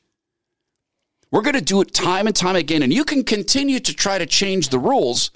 [1.30, 2.82] We're going to do it time and time again.
[2.82, 5.30] And you can continue to try to change the rules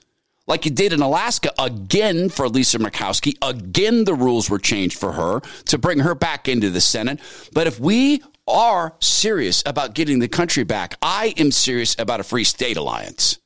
[0.46, 3.36] like you did in Alaska again for Lisa Murkowski.
[3.42, 7.20] Again, the rules were changed for her to bring her back into the Senate.
[7.52, 12.24] But if we are serious about getting the country back, I am serious about a
[12.24, 13.38] free state alliance.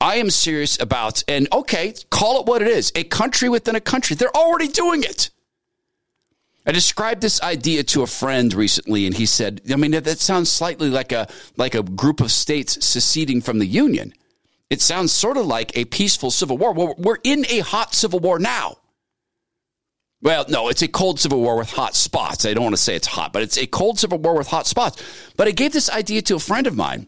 [0.00, 3.80] I am serious about, and okay, call it what it is a country within a
[3.80, 4.16] country.
[4.16, 5.30] They're already doing it.
[6.66, 10.50] I described this idea to a friend recently, and he said, I mean, that sounds
[10.50, 14.12] slightly like a, like a group of states seceding from the Union.
[14.72, 16.72] It sounds sort of like a peaceful civil war.
[16.72, 18.78] Well, we're in a hot civil war now.
[20.22, 22.46] Well, no, it's a cold civil war with hot spots.
[22.46, 24.66] I don't want to say it's hot, but it's a cold civil war with hot
[24.66, 25.02] spots.
[25.36, 27.06] But I gave this idea to a friend of mine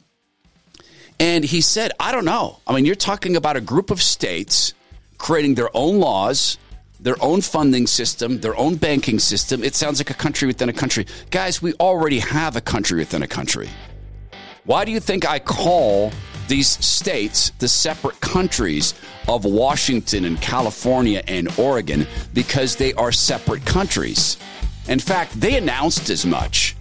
[1.18, 2.58] and he said, I don't know.
[2.66, 4.74] I mean, you're talking about a group of states
[5.16, 6.58] creating their own laws,
[7.00, 9.64] their own funding system, their own banking system.
[9.64, 11.06] It sounds like a country within a country.
[11.30, 13.70] Guys, we already have a country within a country.
[14.64, 16.12] Why do you think I call
[16.48, 18.94] these states the separate countries
[19.28, 22.06] of Washington and California and Oregon?
[22.32, 24.36] Because they are separate countries.
[24.88, 26.76] In fact, they announced as much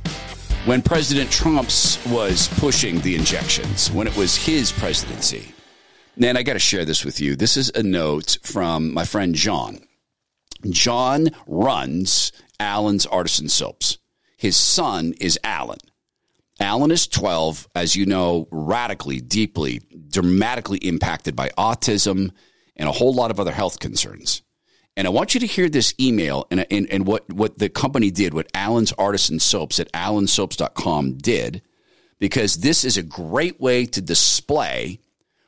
[0.66, 5.54] when President Trump's was pushing the injections, when it was his presidency.
[6.22, 7.36] And I got to share this with you.
[7.36, 9.80] This is a note from my friend John.
[10.70, 13.98] John runs Allen's Artisan Soaps.
[14.38, 15.80] His son is Allen.
[16.64, 22.32] Allen is 12, as you know, radically, deeply, dramatically impacted by autism
[22.78, 24.42] and a whole lot of other health concerns.
[24.96, 28.12] And I want you to hear this email and, and, and what, what the company
[28.12, 31.62] did, what Allen's Artisan Soaps at allensoaps.com did,
[32.18, 35.00] because this is a great way to display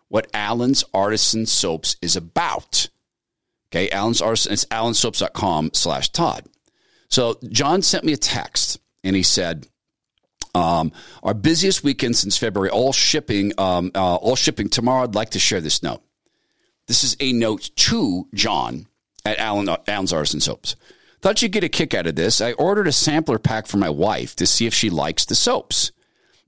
[0.10, 2.90] what Allen's Artisan Soaps is about.
[3.70, 6.46] Okay, Allen's Artisan, it's allensoaps.com slash Todd.
[7.08, 9.68] So John sent me a text and he said,
[10.56, 10.92] um,
[11.22, 15.04] our busiest weekend since February, all shipping, um, uh, all shipping tomorrow.
[15.04, 16.02] I'd like to share this note.
[16.88, 18.88] This is a note to John
[19.26, 20.76] at Allen, Allen's Artisan Soaps.
[21.22, 22.40] Thought you'd get a kick out of this.
[22.40, 25.92] I ordered a sampler pack for my wife to see if she likes the soaps.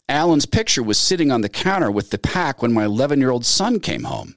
[0.08, 3.46] Allen's picture was sitting on the counter with the pack when my 11 year old
[3.46, 4.36] son came home.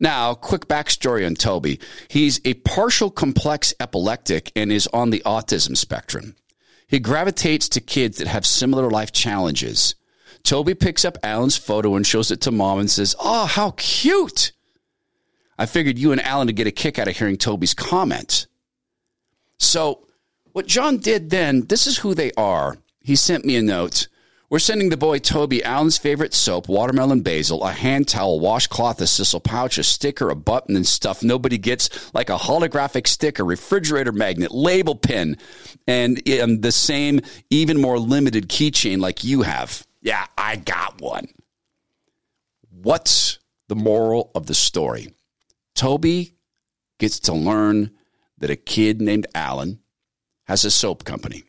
[0.00, 1.80] Now, quick backstory on Toby.
[2.08, 6.36] He's a partial complex epileptic and is on the autism spectrum.
[6.88, 9.94] He gravitates to kids that have similar life challenges.
[10.42, 14.52] Toby picks up Allen's photo and shows it to mom and says, Oh, how cute.
[15.58, 18.46] I figured you and Allen would get a kick out of hearing Toby's comment.
[19.58, 20.06] So,
[20.52, 22.78] what John did then, this is who they are.
[23.00, 24.08] He sent me a note.
[24.50, 29.04] We're sending the boy Toby Allen's favorite soap, watermelon basil, a hand towel, washcloth, a
[29.04, 34.10] sisal pouch, a sticker, a button, and stuff nobody gets, like a holographic sticker, refrigerator
[34.10, 35.36] magnet, label pin,
[35.86, 39.86] and um, the same, even more limited keychain like you have.
[40.00, 41.28] Yeah, I got one.
[42.70, 45.14] What's the moral of the story?
[45.74, 46.32] Toby
[46.98, 47.90] gets to learn
[48.38, 49.80] that a kid named Allen
[50.44, 51.42] has a soap company.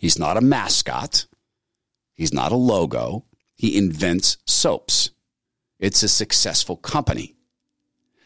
[0.00, 1.26] He's not a mascot.
[2.18, 3.24] He's not a logo.
[3.54, 5.10] He invents soaps.
[5.78, 7.36] It's a successful company.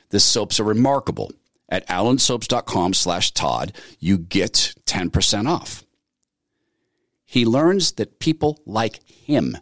[0.09, 1.31] The soaps are remarkable.
[1.68, 5.85] At allensoaps.com slash Todd, you get 10% off.
[7.24, 9.59] He learns that people like him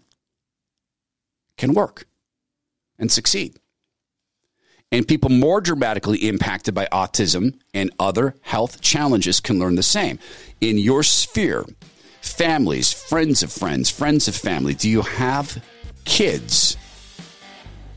[1.56, 2.06] can work
[2.98, 3.60] and succeed
[4.92, 10.18] and people more dramatically impacted by autism and other health challenges can learn the same.
[10.60, 11.64] In your sphere,
[12.20, 15.62] families, friends of friends, friends of family, do you have
[16.04, 16.76] kids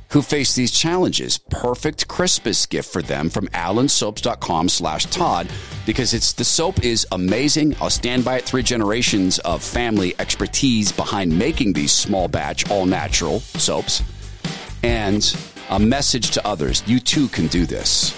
[0.09, 1.39] who face these challenges?
[1.49, 5.47] Perfect Christmas gift for them from allensoaps.com slash Todd
[5.85, 7.75] because it's the soap is amazing.
[7.81, 8.43] I'll stand by it.
[8.43, 14.03] Three generations of family expertise behind making these small batch, all natural soaps.
[14.83, 15.35] And
[15.69, 16.83] a message to others.
[16.85, 18.13] You too can do this.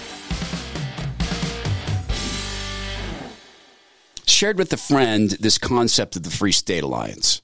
[4.36, 7.40] Shared with a friend this concept of the Free State Alliance.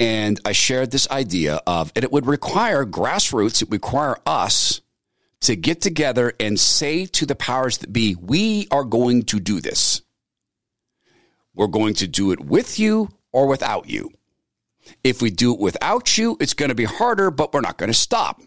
[0.00, 4.80] And I shared this idea of, and it would require grassroots, it would require us
[5.42, 9.60] to get together and say to the powers that be, we are going to do
[9.60, 10.02] this.
[11.54, 14.10] We're going to do it with you or without you.
[15.04, 17.92] If we do it without you, it's going to be harder, but we're not going
[17.92, 18.42] to stop.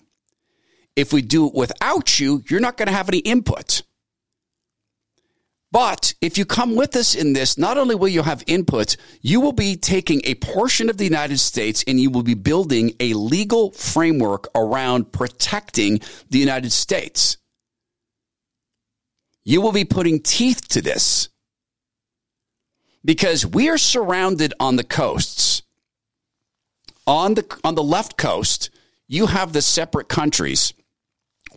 [0.98, 3.84] If we do it without you, you're not going to have any input.
[5.72, 9.40] But if you come with us in this, not only will you have input, you
[9.40, 13.14] will be taking a portion of the United States and you will be building a
[13.14, 17.38] legal framework around protecting the United States.
[19.46, 21.30] You will be putting teeth to this
[23.04, 25.64] because we are surrounded on the coasts.
[27.08, 28.70] On the, on the left coast,
[29.08, 30.74] you have the separate countries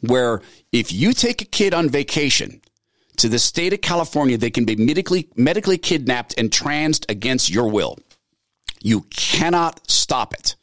[0.01, 0.41] where
[0.73, 2.61] if you take a kid on vacation,
[3.19, 7.69] to the state of California, they can be medically, medically kidnapped and transed against your
[7.69, 7.99] will.
[8.83, 10.57] You cannot stop it.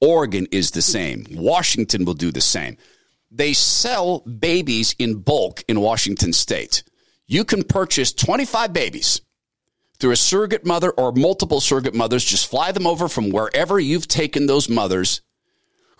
[0.00, 1.26] Oregon is the same.
[1.30, 2.76] Washington will do the same.
[3.30, 6.84] They sell babies in bulk in Washington state.
[7.26, 9.20] You can purchase 25 babies
[9.98, 12.24] through a surrogate mother or multiple surrogate mothers.
[12.24, 15.22] Just fly them over from wherever you've taken those mothers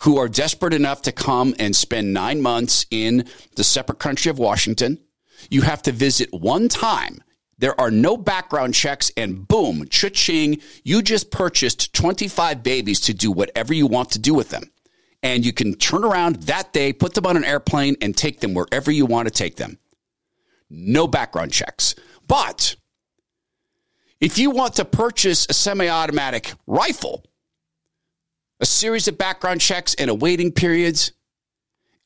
[0.01, 3.27] who are desperate enough to come and spend nine months in
[3.57, 4.99] the separate country of Washington.
[5.51, 7.23] You have to visit one time.
[7.59, 13.33] There are no background checks, and boom, cha-ching, you just purchased 25 babies to do
[13.33, 14.71] whatever you want to do with them.
[15.23, 18.53] And you can turn around that day, put them on an airplane, and take them
[18.53, 19.79] wherever you want to take them.
[20.69, 21.95] No background checks.
[22.29, 22.77] But
[24.21, 27.25] if you want to purchase a semi automatic rifle,
[28.61, 31.13] a series of background checks and a waiting periods.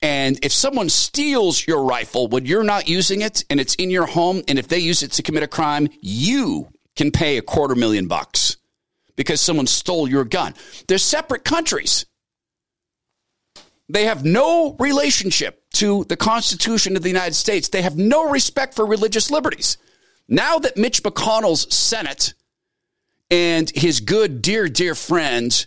[0.02, 4.06] And if someone steals your rifle when you're not using it and it's in your
[4.06, 7.74] home, and if they use it to commit a crime, you can pay a quarter
[7.74, 8.56] million bucks
[9.16, 10.54] because someone stole your gun.
[10.88, 12.06] They're separate countries.
[13.90, 17.68] They have no relationship to the Constitution of the United States.
[17.68, 19.76] They have no respect for religious liberties.
[20.28, 22.34] Now that Mitch McConnell's Senate
[23.30, 25.66] and his good, dear, dear friend,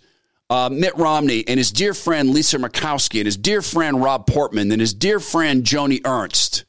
[0.54, 4.72] uh, Mitt Romney and his dear friend Lisa Murkowski and his dear friend Rob Portman
[4.72, 6.66] and his dear friend Joni Ernst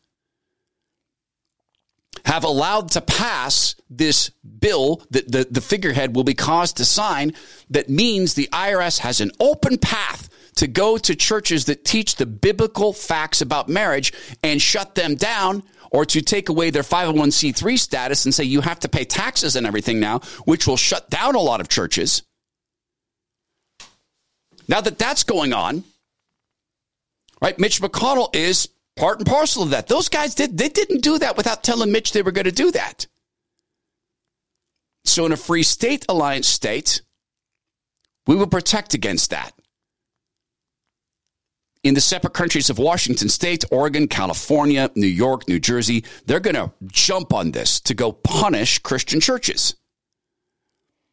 [2.24, 7.34] have allowed to pass this bill that the, the figurehead will be caused to sign
[7.68, 12.24] that means the IRS has an open path to go to churches that teach the
[12.24, 18.24] biblical facts about marriage and shut them down or to take away their 501c3 status
[18.24, 21.40] and say you have to pay taxes and everything now, which will shut down a
[21.40, 22.22] lot of churches.
[24.68, 25.84] Now that that's going on,
[27.40, 27.58] right?
[27.58, 29.88] Mitch McConnell is part and parcel of that.
[29.88, 32.70] Those guys did they didn't do that without telling Mitch they were going to do
[32.72, 33.06] that.
[35.04, 37.02] So in a free state alliance state,
[38.26, 39.52] we will protect against that.
[41.82, 46.56] In the separate countries of Washington state, Oregon, California, New York, New Jersey, they're going
[46.56, 49.74] to jump on this to go punish Christian churches.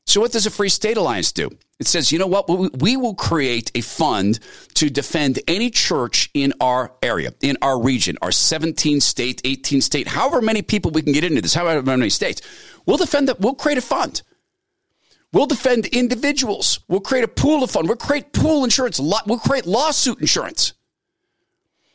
[0.05, 1.49] So what does a free state alliance do?
[1.79, 2.47] It says, you know what?
[2.79, 4.39] We will create a fund
[4.75, 10.07] to defend any church in our area, in our region, our 17 state, 18 state,
[10.07, 12.41] however many people we can get into this, however many states.
[12.85, 13.39] We'll defend that.
[13.39, 14.21] We'll create a fund.
[15.33, 16.81] We'll defend individuals.
[16.87, 17.87] We'll create a pool of fund.
[17.87, 18.99] We'll create pool insurance.
[18.99, 20.73] We'll create lawsuit insurance.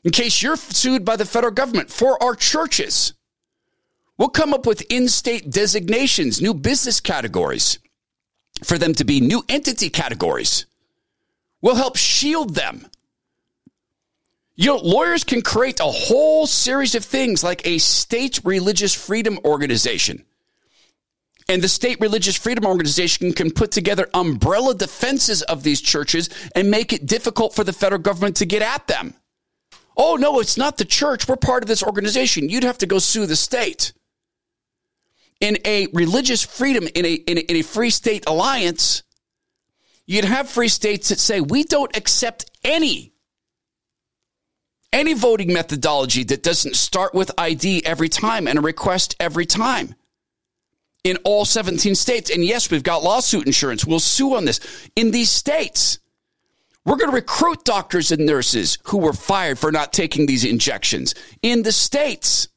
[0.04, 3.12] In case you're sued by the federal government for our churches.
[4.18, 7.78] We'll come up with in state designations, new business categories
[8.64, 10.66] for them to be new entity categories.
[11.60, 12.86] We'll help shield them.
[14.54, 19.38] You know, lawyers can create a whole series of things like a state religious freedom
[19.44, 20.24] organization.
[21.48, 26.70] And the state religious freedom organization can put together umbrella defenses of these churches and
[26.70, 29.14] make it difficult for the federal government to get at them.
[29.96, 31.28] Oh, no, it's not the church.
[31.28, 32.48] We're part of this organization.
[32.48, 33.92] You'd have to go sue the state
[35.40, 39.02] in a religious freedom, in a, in a, in a free state alliance,
[40.06, 43.12] you'd have free states that say, we don't accept any
[44.92, 49.94] any voting methodology that doesn't start with ID every time and a request every time
[51.04, 52.30] in all 17 states.
[52.30, 53.84] And yes, we've got lawsuit insurance.
[53.84, 54.58] We'll sue on this.
[54.96, 55.98] In these states,
[56.84, 61.14] we're going to recruit doctors and nurses who were fired for not taking these injections
[61.42, 62.48] in the states.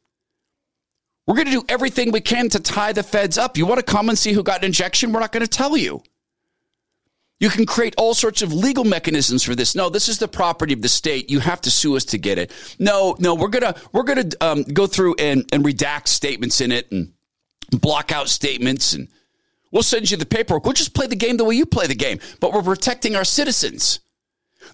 [1.30, 3.56] We're going to do everything we can to tie the feds up.
[3.56, 5.14] You want to come and see who got an injection?
[5.14, 6.02] We're not going to tell you.
[7.40, 9.76] You can create all sorts of legal mechanisms for this.
[9.76, 11.30] No, this is the property of the state.
[11.30, 12.52] You have to sue us to get it.
[12.80, 16.92] No, no, we're gonna we're gonna um, go through and, and redact statements in it
[16.92, 17.14] and
[17.72, 19.08] block out statements and
[19.72, 20.66] we'll send you the paperwork.
[20.66, 23.24] We'll just play the game the way you play the game, but we're protecting our
[23.24, 24.00] citizens.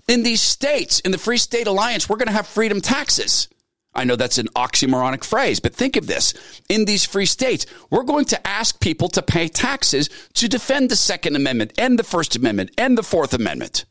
[0.07, 3.49] In these states, in the Free State Alliance, we're going to have freedom taxes.
[3.95, 6.33] I know that's an oxymoronic phrase, but think of this.
[6.67, 10.95] In these free states, we're going to ask people to pay taxes to defend the
[10.95, 13.85] Second Amendment and the First Amendment and the Fourth Amendment.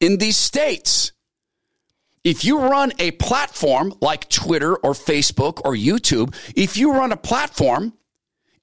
[0.00, 1.12] In these states,
[2.24, 7.16] If you run a platform like Twitter or Facebook or YouTube, if you run a
[7.16, 7.92] platform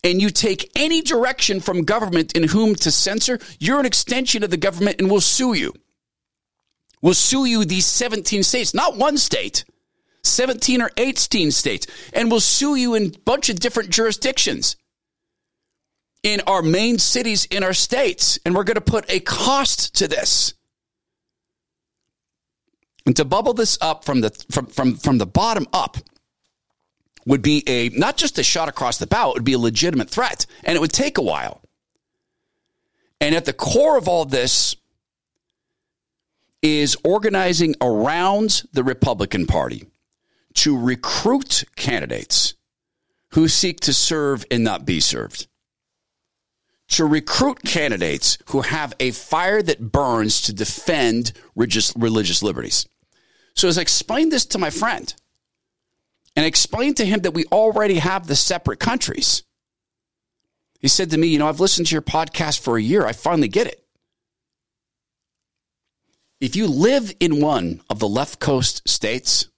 [0.04, 4.50] and you take any direction from government in whom to censor, you're an extension of
[4.50, 5.74] the government and will sue you.
[7.02, 9.66] We'll sue you these 17 states, not one state,
[10.24, 14.76] 17 or 18 states, and we'll sue you in a bunch of different jurisdictions
[16.24, 18.40] in our main cities in our states.
[18.46, 20.54] And we're going to put a cost to this.
[23.06, 25.98] And to bubble this up from the from, from, from the bottom up
[27.26, 30.10] would be a not just a shot across the bow, it would be a legitimate
[30.10, 30.46] threat.
[30.64, 31.62] And it would take a while.
[33.22, 34.76] And at the core of all this
[36.62, 39.88] is organizing around the Republican Party
[40.56, 42.56] to recruit candidates
[43.32, 45.47] who seek to serve and not be served.
[46.89, 52.88] To recruit candidates who have a fire that burns to defend religious, religious liberties.
[53.56, 55.14] So, as I explained this to my friend
[56.36, 59.43] and explained to him that we already have the separate countries,
[60.80, 63.06] he said to me, You know, I've listened to your podcast for a year.
[63.06, 63.84] I finally get it.
[66.39, 69.50] If you live in one of the left coast states,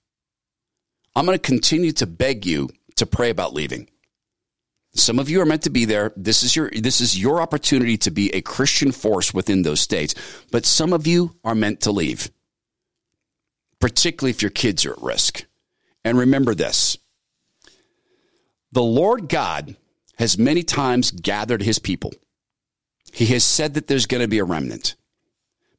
[1.16, 3.90] I'm going to continue to beg you to pray about leaving.
[4.94, 6.12] Some of you are meant to be there.
[6.18, 10.16] This is your this is your opportunity to be a Christian force within those states.
[10.52, 12.30] But some of you are meant to leave.
[13.80, 15.46] Particularly if your kids are at risk.
[16.04, 16.98] And remember this.
[18.74, 19.76] The Lord God
[20.18, 22.14] has many times gathered his people.
[23.14, 24.96] He has said that there's going to be a remnant.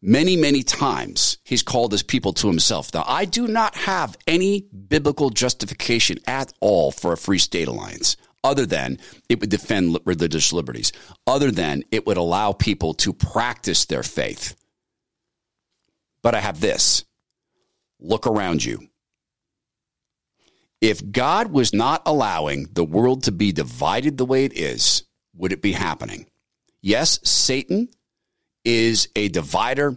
[0.05, 2.93] Many, many times he's called his people to himself.
[2.93, 8.17] Now, I do not have any biblical justification at all for a free state alliance
[8.43, 8.99] other than
[9.29, 10.93] it would defend religious liberties,
[11.27, 14.57] other than it would allow people to practice their faith.
[16.23, 17.05] But I have this
[18.01, 18.89] look around you.
[20.81, 25.05] If God was not allowing the world to be divided the way it is,
[25.37, 26.27] would it be happening?
[26.81, 27.89] Yes, Satan
[28.65, 29.97] is a divider.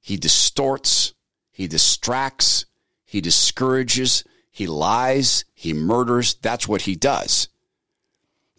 [0.00, 1.14] He distorts,
[1.50, 2.66] he distracts,
[3.04, 6.34] he discourages, he lies, he murders.
[6.34, 7.48] That's what he does.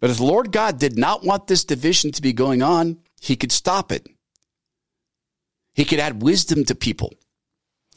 [0.00, 3.36] But if the Lord God did not want this division to be going on, he
[3.36, 4.06] could stop it.
[5.72, 7.14] He could add wisdom to people.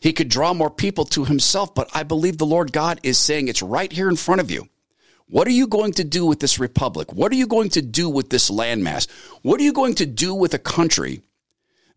[0.01, 1.75] He could draw more people to himself.
[1.75, 4.67] But I believe the Lord God is saying it's right here in front of you.
[5.27, 7.13] What are you going to do with this republic?
[7.13, 9.07] What are you going to do with this landmass?
[9.43, 11.21] What are you going to do with a country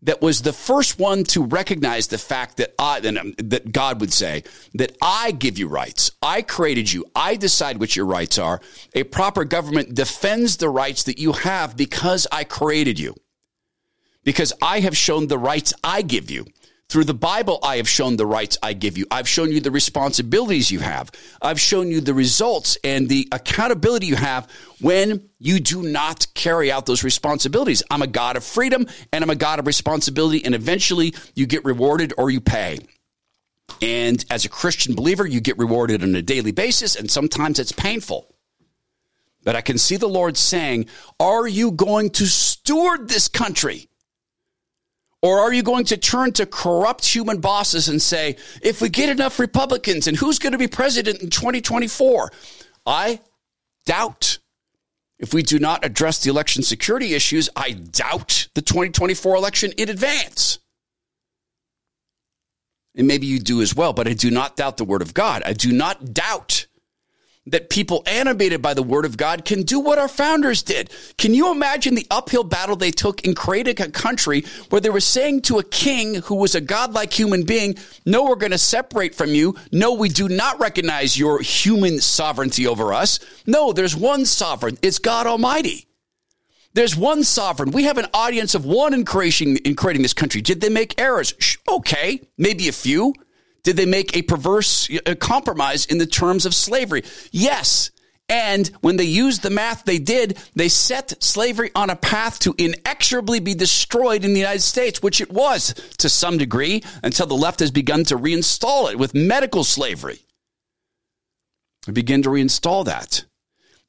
[0.03, 4.13] that was the first one to recognize the fact that I, um, that God would
[4.13, 4.43] say
[4.73, 6.11] that I give you rights.
[6.21, 7.05] I created you.
[7.15, 8.61] I decide what your rights are.
[8.93, 13.15] A proper government defends the rights that you have because I created you.
[14.23, 16.45] Because I have shown the rights I give you.
[16.89, 19.07] Through the Bible, I have shown the rights I give you.
[19.09, 21.11] I've shown you the responsibilities you have.
[21.41, 24.47] I've shown you the results and the accountability you have
[24.79, 27.81] when you do not carry out those responsibilities.
[27.89, 31.65] I'm a God of freedom and I'm a God of responsibility, and eventually you get
[31.65, 32.77] rewarded or you pay.
[33.81, 37.71] And as a Christian believer, you get rewarded on a daily basis, and sometimes it's
[37.71, 38.33] painful.
[39.43, 40.87] But I can see the Lord saying,
[41.19, 43.89] Are you going to steward this country?
[45.23, 49.07] Or are you going to turn to corrupt human bosses and say, if we get
[49.07, 52.29] enough Republicans and who's going to be president in 2024?
[52.85, 53.21] I
[53.85, 54.39] doubt.
[55.19, 59.87] If we do not address the election security issues, I doubt the 2024 election in
[59.87, 60.59] advance.
[62.93, 65.41] And maybe you do as well, but I do not doubt the word of God.
[65.45, 66.67] I do not doubt
[67.47, 70.89] that people animated by the word of God can do what our founders did.
[71.17, 75.01] Can you imagine the uphill battle they took in creating a country where they were
[75.01, 77.75] saying to a king who was a godlike human being,
[78.05, 79.55] no, we're going to separate from you.
[79.71, 83.19] No, we do not recognize your human sovereignty over us.
[83.45, 84.77] No, there's one sovereign.
[84.81, 85.87] It's God Almighty.
[86.73, 87.71] There's one sovereign.
[87.71, 90.41] We have an audience of one in creating, in creating this country.
[90.41, 91.33] Did they make errors?
[91.69, 93.13] Okay, maybe a few.
[93.63, 94.89] Did they make a perverse
[95.19, 97.03] compromise in the terms of slavery?
[97.31, 97.91] Yes.
[98.29, 102.55] And when they used the math they did, they set slavery on a path to
[102.57, 107.35] inexorably be destroyed in the United States, which it was to some degree until the
[107.35, 110.19] left has begun to reinstall it with medical slavery.
[111.85, 113.25] We begin to reinstall that.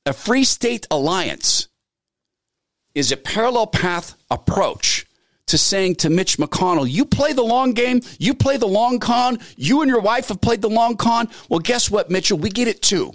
[0.05, 1.69] A free state alliance
[2.95, 5.07] is a parallel path approach
[5.47, 9.39] to saying to Mitch McConnell, you play the long game, you play the long con,
[9.57, 11.29] you and your wife have played the long con.
[11.49, 12.39] Well, guess what, Mitchell?
[12.39, 13.13] We get it too.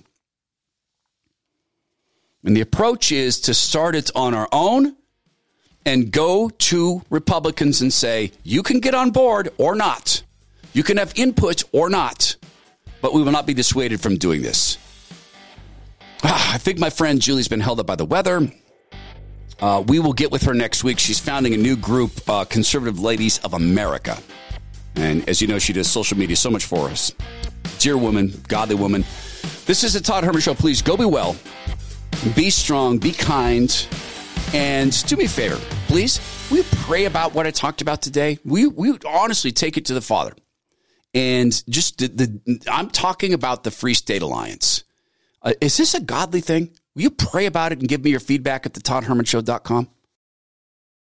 [2.43, 4.95] And the approach is to start it on our own
[5.85, 10.23] and go to Republicans and say, you can get on board or not.
[10.73, 12.35] You can have input or not,
[13.01, 14.77] but we will not be dissuaded from doing this.
[16.23, 18.51] Ah, I think my friend Julie's been held up by the weather.
[19.61, 20.99] Uh, we will get with her next week.
[20.99, 24.17] She's founding a new group, uh, Conservative Ladies of America.
[24.95, 27.11] And as you know, she does social media so much for us.
[27.77, 29.03] Dear woman, godly woman.
[29.65, 30.53] This is the Todd Herman Show.
[30.53, 31.35] Please go be well,
[32.35, 33.87] be strong, be kind,
[34.53, 35.57] and do me a favor,
[35.87, 36.19] please.
[36.51, 38.39] We pray about what I talked about today.
[38.43, 40.33] We we honestly take it to the Father,
[41.13, 44.83] and just the, the I'm talking about the Free State Alliance.
[45.41, 46.71] Uh, is this a godly thing?
[46.99, 49.87] Will you pray about it and give me your feedback at the ToddHermanShow.com?